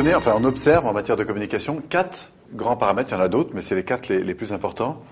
[0.00, 3.60] on observe en matière de communication quatre grands paramètres, il y en a d'autres, mais
[3.60, 5.02] c'est les quatre les, plus importants,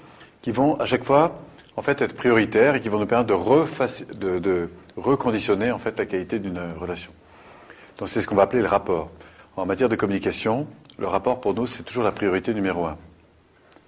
[0.43, 1.39] qui vont à chaque fois
[1.77, 6.41] en fait être prioritaires et qui vont nous permettre de, reconditionner en fait la qualité
[6.41, 7.13] d'une relation.
[7.99, 9.11] Donc c'est ce qu'on va appeler le rapport.
[9.57, 10.67] En matière de communication,
[10.99, 12.97] le rapport pour nous c'est toujours la priorité numéro un.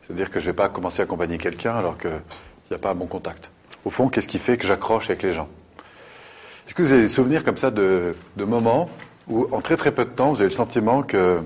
[0.03, 2.21] C'est-à-dire que je ne vais pas commencer à accompagner quelqu'un alors qu'il
[2.71, 3.51] n'y a pas un bon contact.
[3.85, 5.49] Au fond, qu'est-ce qui fait que j'accroche avec les gens?
[6.67, 8.89] Est-ce que vous avez des souvenirs comme ça de moments
[9.31, 11.41] où, en très très peu de temps, vous avez le sentiment que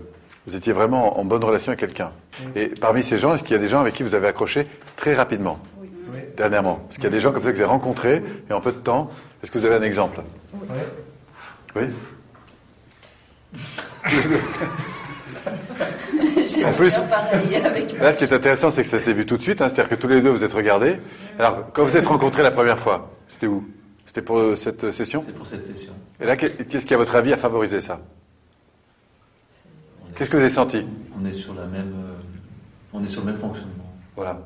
[0.47, 2.11] vous étiez vraiment en bonne relation avec quelqu'un
[2.57, 4.67] Et parmi ces gens, est-ce qu'il y a des gens avec qui vous avez accroché
[4.97, 5.59] très rapidement?
[5.81, 5.89] Oui.
[6.37, 8.61] Dernièrement Est-ce qu'il y a des gens comme ça que vous avez rencontrés et en
[8.61, 9.11] peu de temps
[9.43, 10.21] Est-ce que vous avez un exemple?
[11.77, 11.85] Oui.
[16.65, 17.03] en plus,
[18.01, 19.63] là, ce qui est intéressant, c'est que ça s'est vu tout de suite.
[19.63, 20.97] Hein, C'est-à-dire que tous les deux, vous êtes regardés.
[21.39, 23.65] Alors, quand vous êtes rencontrés la première fois, c'était où?
[24.15, 25.93] C'était pour cette session C'était pour cette session.
[26.21, 28.01] Et là, qu'est-ce qui, à votre avis, a favorisé ça?
[30.15, 30.87] Qu'est-ce que vous avez senti?
[31.21, 33.93] On est sur la même, euh, on est sur le même fonctionnement.
[34.15, 34.39] Voilà.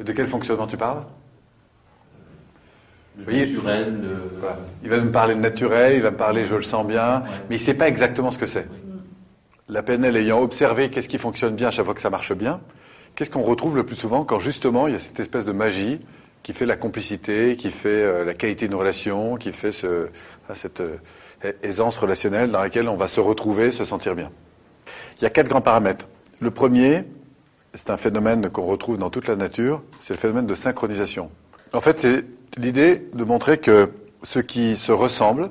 [0.00, 1.02] Et de quel fonctionnement tu parles?
[3.18, 4.00] Le voyez, naturel.
[4.00, 4.38] Le...
[4.40, 4.58] Voilà.
[4.82, 7.28] Il va me parler de naturel, il va me parler, je le sens bien, ouais.
[7.50, 8.68] mais il ne sait pas exactement ce que c'est.
[8.72, 9.00] Oui.
[9.68, 12.62] La PNL ayant observé qu'est-ce qui fonctionne bien à chaque fois que ça marche bien,
[13.16, 16.00] qu'est-ce qu'on retrouve le plus souvent quand justement il y a cette espèce de magie
[16.42, 20.08] qui fait la complicité, qui fait euh, la qualité d'une relation, qui fait ce,
[20.54, 20.96] cette euh,
[21.62, 24.30] aisance relationnelle dans laquelle on va se retrouver, se sentir bien.
[25.18, 26.08] Il y a quatre grands paramètres.
[26.40, 27.04] Le premier,
[27.74, 31.30] c'est un phénomène qu'on retrouve dans toute la nature, c'est le phénomène de synchronisation.
[31.72, 32.24] En fait, c'est
[32.56, 35.50] l'idée de montrer que ce qui se ressemble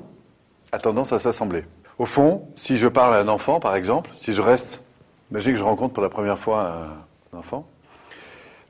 [0.72, 1.64] a tendance à s'assembler.
[1.98, 4.82] Au fond, si je parle à un enfant, par exemple, si je reste,
[5.30, 6.88] imaginez que je rencontre pour la première fois
[7.32, 7.66] un enfant,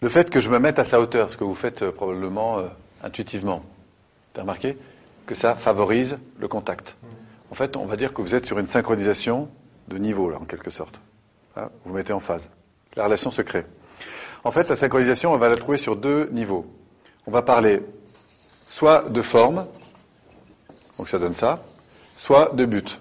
[0.00, 2.58] le fait que je me mette à sa hauteur, ce que vous faites euh, probablement
[2.58, 2.68] euh,
[3.02, 3.62] intuitivement,
[4.34, 4.76] tu as remarqué
[5.26, 6.96] que ça favorise le contact.
[7.50, 9.48] En fait, on va dire que vous êtes sur une synchronisation
[9.88, 11.00] de niveau, en quelque sorte.
[11.56, 12.50] Hein, vous mettez en phase.
[12.96, 13.64] La relation se crée.
[14.44, 16.66] En fait, la synchronisation, on va la trouver sur deux niveaux.
[17.26, 17.82] On va parler
[18.68, 19.66] soit de forme,
[20.96, 21.62] donc ça donne ça,
[22.16, 23.00] soit de but.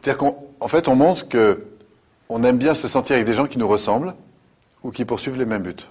[0.00, 1.64] C'est-à-dire qu'en fait, on montre que
[2.28, 4.14] on aime bien se sentir avec des gens qui nous ressemblent
[4.82, 5.86] ou qui poursuivent les mêmes buts.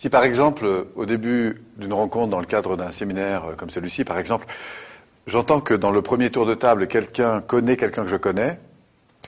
[0.00, 4.18] Si par exemple, au début d'une rencontre dans le cadre d'un séminaire comme celui-ci, par
[4.18, 4.46] exemple,
[5.26, 8.58] j'entends que dans le premier tour de table, quelqu'un connaît quelqu'un que je connais,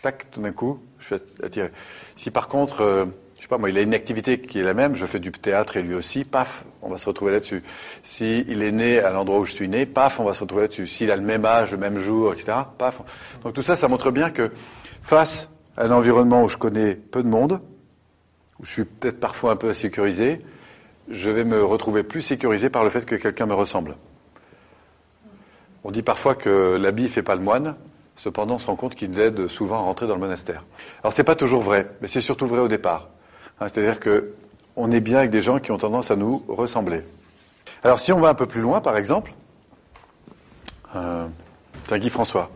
[0.00, 1.70] tac, tout d'un coup, je suis attiré.
[2.16, 3.04] Si par contre, euh,
[3.36, 5.30] je sais pas moi, il a une activité qui est la même, je fais du
[5.30, 7.62] théâtre et lui aussi, paf, on va se retrouver là-dessus.
[8.02, 10.62] S'il il est né à l'endroit où je suis né, paf, on va se retrouver
[10.62, 10.86] là-dessus.
[10.86, 13.02] S'il a le même âge, le même jour, etc., paf.
[13.44, 14.50] Donc tout ça, ça montre bien que
[15.02, 17.60] face à un environnement où je connais peu de monde,
[18.58, 20.40] où je suis peut-être parfois un peu insécurisé,
[21.08, 23.96] je vais me retrouver plus sécurisé par le fait que quelqu'un me ressemble.
[25.84, 27.74] On dit parfois que l'habit fait pas le moine,
[28.16, 30.64] cependant on se rend compte qu'il nous aide souvent à rentrer dans le monastère.
[31.02, 33.08] Alors c'est pas toujours vrai, mais c'est surtout vrai au départ.
[33.60, 34.34] Hein, C'est-à-dire que
[34.76, 37.02] on est bien avec des gens qui ont tendance à nous ressembler.
[37.82, 39.32] Alors si on va un peu plus loin, par exemple,
[40.94, 41.26] euh,
[41.88, 42.50] t'as Guy François.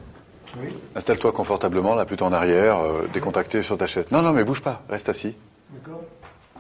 [0.58, 0.68] Oui.
[0.94, 4.06] Installe-toi confortablement, là, plutôt en arrière, euh, décontracté sur ta chaise.
[4.10, 5.34] Non, non, mais bouge pas, reste assis.
[5.70, 6.02] D'accord.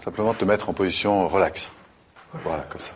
[0.06, 1.68] Simplement te mettre en position relax.
[2.44, 2.92] Voilà, comme ça.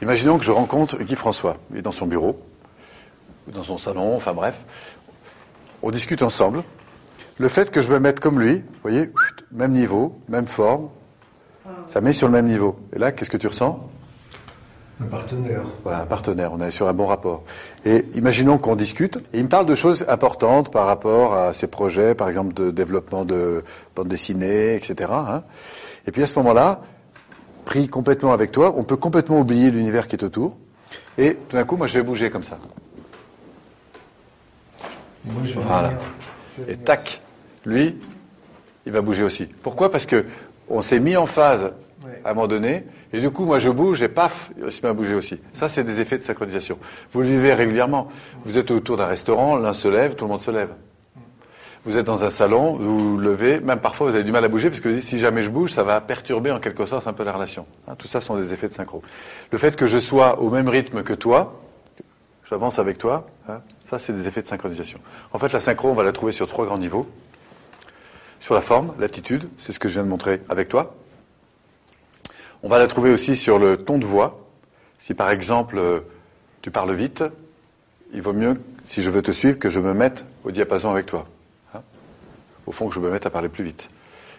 [0.00, 1.58] Imaginons que je rencontre Guy François.
[1.70, 2.42] Il est dans son bureau,
[3.46, 4.58] ou dans son salon, enfin bref.
[5.82, 6.64] On discute ensemble.
[7.36, 9.10] Le fait que je me mette comme lui, vous voyez,
[9.52, 10.88] même niveau, même forme,
[11.86, 12.80] ça met sur le même niveau.
[12.94, 13.86] Et là, qu'est-ce que tu ressens?
[15.04, 15.62] Un partenaire.
[15.82, 16.52] Voilà, un partenaire.
[16.52, 17.42] On est sur un bon rapport.
[17.84, 19.18] Et imaginons qu'on discute.
[19.32, 22.70] Et il me parle de choses importantes par rapport à ses projets, par exemple de
[22.70, 23.62] développement de
[23.94, 25.10] bande dessinée, etc.
[25.12, 25.42] hein.
[26.06, 26.80] Et puis à ce moment-là,
[27.64, 30.56] pris complètement avec toi, on peut complètement oublier l'univers qui est autour.
[31.18, 32.58] Et tout d'un coup, moi, je vais bouger comme ça.
[35.24, 35.88] Moi, je vais Voilà.
[35.88, 36.00] venir.
[36.58, 37.20] Je vais Et tac,
[37.64, 37.98] lui,
[38.86, 39.46] il va bouger aussi.
[39.46, 39.90] Pourquoi?
[39.90, 40.24] Parce que
[40.68, 41.72] on s'est mis en phase
[42.24, 45.14] À un moment donné, et du coup, moi, je bouge, et paf, il à bouger
[45.14, 45.38] aussi.
[45.52, 46.78] Ça, c'est des effets de synchronisation.
[47.12, 48.08] Vous le vivez régulièrement.
[48.44, 50.70] Vous êtes autour d'un restaurant, l'un se lève, tout le monde se lève.
[51.84, 54.48] Vous êtes dans un salon, vous vous levez, même parfois vous avez du mal à
[54.48, 57.24] bouger, parce que si jamais je bouge, ça va perturber en quelque sorte un peu
[57.24, 57.66] la relation.
[57.86, 59.02] Hein, tout ça sont des effets de synchro.
[59.50, 61.60] Le fait que je sois au même rythme que toi,
[62.48, 63.60] j'avance avec toi, hein,
[63.90, 64.98] ça c'est des effets de synchronisation.
[65.34, 67.06] En fait, la synchro, on va la trouver sur trois grands niveaux.
[68.40, 70.94] Sur la forme, l'attitude, c'est ce que je viens de montrer avec toi.
[72.66, 74.48] On va la trouver aussi sur le ton de voix.
[74.98, 76.00] Si par exemple euh,
[76.62, 77.22] tu parles vite,
[78.14, 78.54] il vaut mieux,
[78.86, 81.26] si je veux te suivre, que je me mette au diapason avec toi.
[81.74, 81.82] Hein
[82.64, 83.88] au fond, que je me mette à parler plus vite.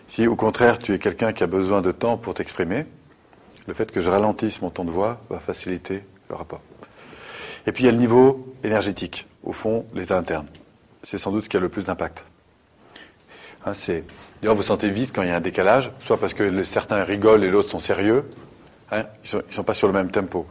[0.08, 2.88] Si au contraire tu es quelqu'un qui a besoin de temps pour t'exprimer,
[3.68, 6.62] le fait que je ralentisse mon ton de voix va faciliter le rapport.
[7.68, 10.48] Et puis il y a le niveau énergétique, au fond, l'état interne.
[11.04, 12.26] C'est sans doute ce qui a le plus d'impact.
[13.68, 14.04] Hein, c'est
[14.46, 17.44] D'ailleurs, vous sentez vite quand il y a un décalage, soit parce que certains rigolent
[17.44, 18.26] et l'autre sont sérieux.
[18.92, 20.46] Hein, ils sont, sont pas sur le même tempo.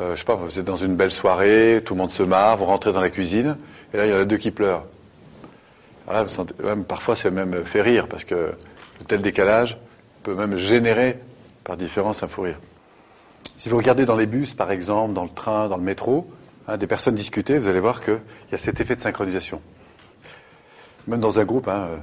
[0.00, 2.56] Euh, je sais pas, vous êtes dans une belle soirée, tout le monde se marre,
[2.56, 3.56] vous rentrez dans la cuisine,
[3.94, 4.82] et là il y en a deux qui pleurent.
[6.06, 9.78] Voilà, vous sentez, même, parfois c'est même fait rire parce que le tel décalage
[10.24, 11.20] peut même générer
[11.62, 12.58] par différence un fou rire.
[13.56, 16.28] Si vous regardez dans les bus, par exemple, dans le train, dans le métro,
[16.66, 18.18] hein, des personnes discuter, vous allez voir qu'il
[18.50, 19.62] y a cet effet de synchronisation.
[21.06, 21.96] Même dans un groupe, hein, euh,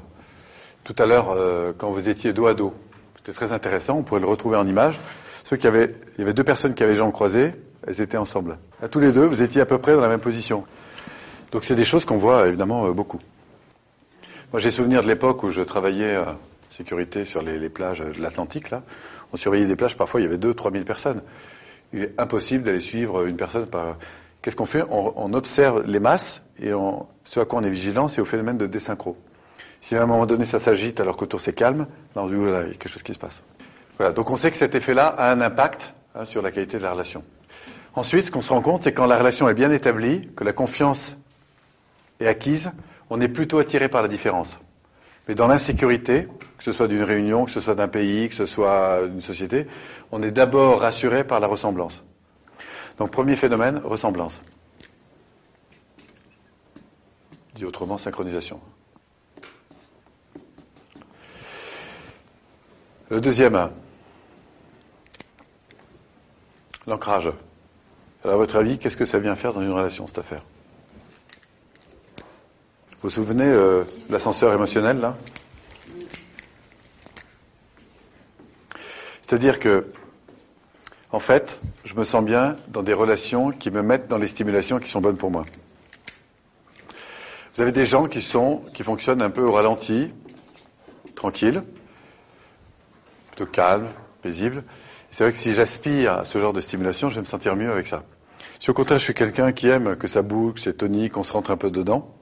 [0.87, 2.73] tout à l'heure, euh, quand vous étiez dos à dos,
[3.17, 5.01] c'était très intéressant, on pourrait le retrouver en image.
[5.43, 7.51] Ceux qui avaient, il y avait deux personnes qui avaient les jambes croisées,
[7.85, 8.57] elles étaient ensemble.
[8.81, 10.63] À tous les deux, vous étiez à peu près dans la même position.
[11.51, 13.19] Donc c'est des choses qu'on voit évidemment euh, beaucoup.
[14.53, 16.37] Moi j'ai souvenir de l'époque où je travaillais en
[16.69, 18.81] sécurité sur les, plages de l'Atlantique, là.
[19.33, 21.21] On surveillait des plages, parfois il y avait deux, trois mille personnes.
[21.91, 23.97] Il est impossible d'aller suivre une personne par...
[24.41, 24.83] Qu'est-ce qu'on fait?
[24.89, 28.25] On, on, observe les masses et on, ce à quoi on est vigilant, c'est au
[28.25, 29.17] phénomène de désynchro.
[29.81, 32.55] Si à un moment donné ça s'agite alors qu'autour c'est calme, dit, là, il y
[32.55, 33.43] a quelque chose qui se passe.
[33.97, 36.83] Voilà, donc on sait que cet effet-là a un impact hein, sur la qualité de
[36.83, 37.23] la relation.
[37.95, 40.53] Ensuite, ce qu'on se rend compte, c'est quand la relation est bien établie, que la
[40.53, 41.17] confiance
[42.19, 42.71] est acquise,
[43.09, 44.59] on est plutôt attiré par la différence.
[45.27, 46.27] Mais dans l'insécurité,
[46.57, 49.67] que ce soit d'une réunion, que ce soit d'un pays, que ce soit d'une société,
[50.11, 52.03] on est d'abord rassuré par la ressemblance.
[52.97, 54.41] Donc premier phénomène, ressemblance.
[57.55, 58.59] Dit autrement, synchronisation.
[63.09, 63.69] Le deuxième,
[66.87, 67.31] l'ancrage.
[68.21, 70.41] Alors, à votre avis, qu'est-ce que ça vient faire dans une relation, cette affaire?
[72.89, 75.15] Vous vous souvenez euh, de l'ascenseur émotionnel, là?
[79.21, 79.87] C'est-à-dire que,
[81.13, 84.79] en fait, je me sens bien dans des relations qui me mettent dans les stimulations
[84.79, 85.45] qui sont bonnes pour moi.
[87.55, 90.09] Vous avez des gens qui sont, qui fonctionnent un peu au ralenti,
[91.15, 91.63] tranquilles,
[93.37, 93.87] plutôt calmes,
[94.23, 94.63] paisibles.
[95.11, 97.71] C'est vrai que si j'aspire à ce genre de stimulation, je vais me sentir mieux
[97.71, 98.03] avec ça.
[98.59, 101.23] Si au contraire je suis quelqu'un qui aime que ça bouge, que c'est tonique, qu'on
[101.23, 102.15] se rentre un peu dedans,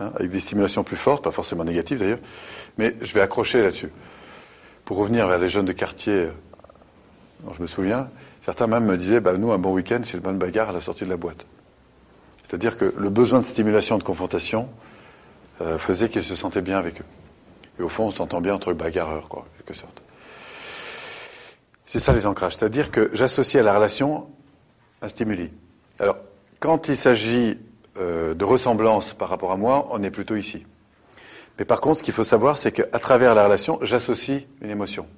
[0.00, 2.18] hein, avec des stimulations plus fortes, pas forcément négatives d'ailleurs,
[2.78, 3.90] mais je vais accrocher là-dessus.
[4.86, 6.30] Pour revenir vers les jeunes de quartier euh,
[7.44, 8.08] dont je me souviens,
[8.40, 10.80] certains même me disaient, bah, nous, un bon week-end, c'est le bonne bagarre à la
[10.80, 11.44] sortie de la boîte.
[12.42, 14.68] C'est-à-dire que le besoin de stimulation, de confrontation,
[15.60, 17.06] euh, faisait qu'ils se sentaient bien avec eux.
[17.78, 20.02] Et au fond, on s'entend bien entre bagarreurs, quoi, en quelque sorte.
[21.90, 22.54] C'est ça les ancrages.
[22.54, 24.28] C'est-à-dire que j'associe à la relation
[25.02, 25.50] un stimuli.
[25.98, 26.18] Alors,
[26.60, 27.58] quand il s'agit
[27.98, 30.64] euh, de ressemblance par rapport à moi, on est plutôt ici.
[31.58, 35.08] Mais par contre, ce qu'il faut savoir, c'est qu'à travers la relation, j'associe une émotion.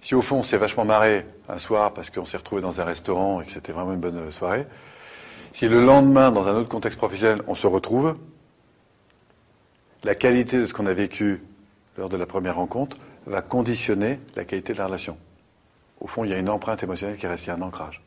[0.00, 2.84] Si au fond, on s'est vachement marré un soir parce qu'on s'est retrouvé dans un
[2.84, 4.64] restaurant et que c'était vraiment une bonne soirée,
[5.50, 8.14] si le lendemain, dans un autre contexte professionnel, on se retrouve,
[10.04, 11.42] la qualité de ce qu'on a vécu
[11.98, 15.18] lors de la première rencontre va conditionner la qualité de la relation.
[16.00, 18.02] Au fond, il y a une empreinte émotionnelle qui y a un ancrage.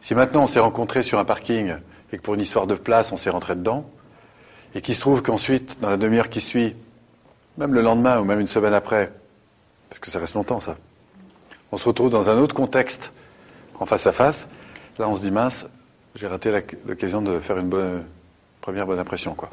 [0.00, 1.74] Si maintenant on s'est rencontré sur un parking
[2.12, 3.90] et que pour une histoire de place on s'est rentré dedans,
[4.74, 6.76] et qu'il se trouve qu'ensuite, dans la demi-heure qui suit,
[7.56, 9.10] même le lendemain ou même une semaine après,
[9.88, 10.76] parce que ça reste longtemps ça,
[11.72, 13.12] on se retrouve dans un autre contexte,
[13.80, 14.48] en face à face,
[14.98, 15.66] là on se dit mince,
[16.14, 16.52] j'ai raté
[16.86, 18.04] l'occasion de faire une
[18.60, 19.50] première bonne impression, quoi.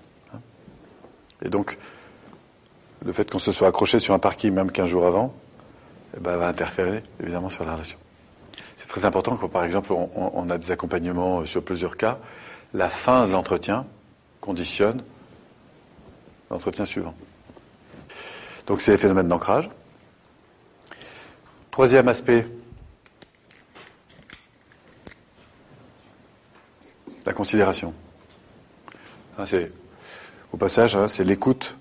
[1.44, 1.78] Et donc,
[3.06, 5.34] le fait qu'on se soit accroché sur un parking même 15 jours avant,
[6.16, 7.98] eh ben, va interférer évidemment sur la relation.
[8.78, 12.20] C'est très important quand, par exemple, on, a des accompagnements sur plusieurs cas,
[12.74, 13.86] la fin de l'entretien
[14.42, 15.04] conditionne
[16.50, 17.16] l'entretien suivant.
[18.68, 19.70] Donc c'est les phénomènes d'ancrage.
[21.72, 22.46] Troisième aspect,
[27.26, 27.94] la considération.
[30.52, 31.76] Au passage, hein, c'est l'écoute.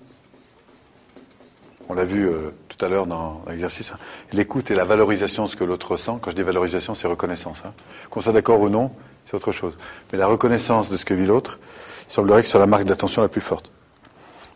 [1.87, 2.49] On l'a vu euh,
[2.83, 3.91] à l'heure dans l'exercice.
[3.91, 3.99] Hein.
[4.31, 6.19] L'écoute et la valorisation de ce que l'autre ressent.
[6.19, 7.63] Quand je dis valorisation, c'est reconnaissance.
[7.65, 7.73] Hein.
[8.09, 8.91] Qu'on soit d'accord ou non,
[9.25, 9.77] c'est autre chose.
[10.11, 11.59] Mais la reconnaissance de ce que vit l'autre,
[12.07, 13.71] il semblerait que ce soit la marque d'attention la plus forte.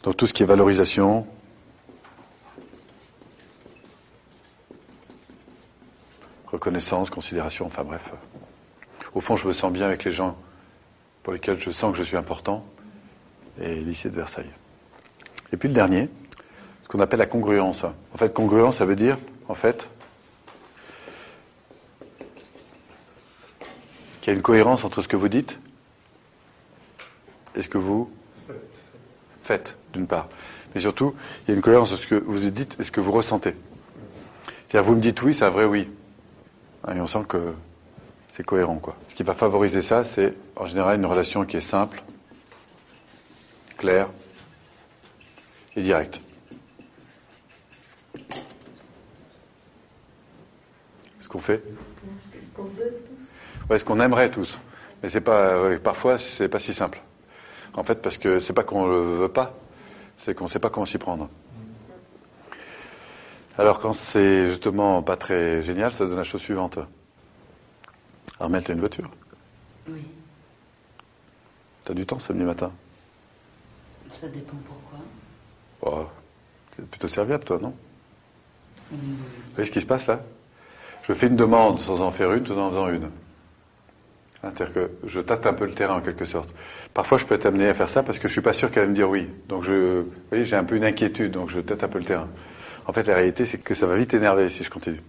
[0.04, 1.26] Donc tout ce qui est valorisation,
[6.48, 8.12] reconnaissance, considération, enfin bref.
[9.14, 10.38] Au fond, je me sens bien avec les gens
[11.24, 12.66] pour lesquels je sens que je suis important,
[13.60, 14.52] et lycée de Versailles.
[15.52, 16.10] Et puis le dernier,
[16.88, 17.84] ce qu'on appelle la congruence.
[17.84, 19.18] En fait, congruence, ça veut dire,
[19.50, 19.90] en fait,
[24.22, 25.60] qu'il y a une cohérence entre ce que vous dites
[27.58, 28.10] et ce que vous
[29.44, 30.30] faites, d'une part.
[30.74, 31.14] Mais surtout,
[31.44, 33.54] il y a une cohérence entre ce que vous dites et ce que vous ressentez.
[34.70, 35.90] C'est-à-dire, vous me dites oui, c'est un vrai oui.
[36.88, 37.54] Et on sent que
[38.32, 38.96] C'est cohérent, quoi.
[39.10, 42.02] Ce qui va favoriser ça, c'est en général une relation qui est simple,
[43.78, 44.08] claire
[45.76, 46.22] et directe.
[51.38, 51.64] Qu'on fait
[52.42, 53.70] Ce qu'on veut tous?
[53.70, 54.58] Ouais, ce qu'on aimerait tous.
[55.04, 57.00] Mais c'est pas, ouais, parfois, c'est pas si simple.
[57.74, 59.54] En fait, parce que c'est pas qu'on le veut pas,
[60.18, 61.30] c'est qu'on sait pas comment s'y prendre.
[63.60, 66.80] Alors, quand c'est justement pas très génial, ça donne la chose suivante.
[68.40, 69.10] Armel, t'as une voiture?
[69.88, 70.04] Oui,
[71.84, 72.72] T'as du temps samedi matin?
[74.10, 75.00] Ça dépend pourquoi.
[75.82, 76.08] oh,
[76.76, 77.74] C'est plutôt serviable, toi, non?
[78.92, 80.20] Oui, Vous voyez ce qui se passe là?
[81.08, 83.10] Je fais une demande sans en faire une, tout en faisant une.
[84.42, 86.54] C'est-à-dire que je tâte un peu le terrain en quelque sorte.
[86.94, 88.84] Parfois, je peux être amené à faire ça parce que je suis pas sûr qu'elle
[88.84, 89.30] va me dire oui.
[89.48, 92.04] Donc, je, vous voyez, j'ai un peu une inquiétude, donc je tâte un peu le
[92.04, 92.28] terrain.
[92.88, 95.02] En fait, la réalité, c'est que ça va vite énerver si je continue.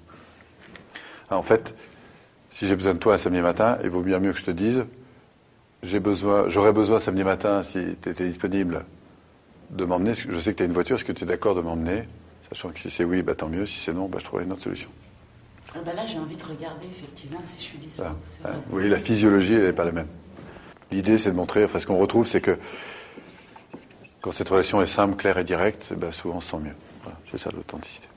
[1.31, 1.75] En fait,
[2.49, 4.50] si j'ai besoin de toi un samedi matin, il vaut bien mieux que je te
[4.52, 4.85] dise,
[5.83, 8.85] j'ai besoin, j'aurais besoin samedi matin, si tu étais disponible,
[9.71, 10.14] de m'emmener.
[10.14, 12.05] Je sais que tu as une voiture, est-ce que tu es d'accord de m'emmener?
[12.50, 13.67] Sachant que si c'est oui, bah, tant mieux.
[13.67, 14.90] Si c'est non, bah, je trouverai une autre solution.
[15.75, 18.16] Ah bah là, j'ai envie de regarder effectivement si je suis disponible.
[18.42, 18.52] vrai.
[18.66, 20.08] Vous voyez, la physiologie, elle n'est pas la même.
[20.90, 22.58] L'idée, c'est de montrer, enfin, ce qu'on retrouve, c'est que
[24.20, 26.75] quand cette relation est simple, claire et directe, ben, souvent on se sent mieux.
[27.02, 28.08] Voilà, c'est ça l'authenticité.